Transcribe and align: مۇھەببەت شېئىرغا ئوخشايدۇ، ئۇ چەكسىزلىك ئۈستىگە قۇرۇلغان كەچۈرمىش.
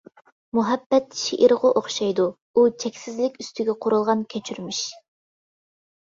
مۇھەببەت 0.59 1.17
شېئىرغا 1.23 1.69
ئوخشايدۇ، 1.81 2.23
ئۇ 2.53 2.63
چەكسىزلىك 2.83 3.37
ئۈستىگە 3.43 3.75
قۇرۇلغان 3.87 4.23
كەچۈرمىش. 4.35 4.81